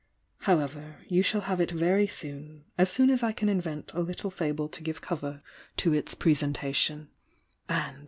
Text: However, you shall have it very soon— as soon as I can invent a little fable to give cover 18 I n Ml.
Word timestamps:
However, 0.47 0.95
you 1.09 1.21
shall 1.21 1.41
have 1.41 1.61
it 1.61 1.69
very 1.69 2.07
soon— 2.07 2.63
as 2.79 2.89
soon 2.89 3.11
as 3.11 3.21
I 3.21 3.33
can 3.33 3.47
invent 3.49 3.91
a 3.93 3.99
little 3.99 4.31
fable 4.31 4.67
to 4.67 4.81
give 4.81 4.99
cover 4.99 5.43
18 5.77 5.93
I 5.93 6.69
n 6.71 7.09
Ml. 7.69 7.99